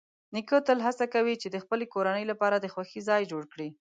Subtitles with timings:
[0.33, 3.69] نیکه تل هڅه کوي چې د خپل کورنۍ لپاره د خوښۍ ځای جوړ کړي.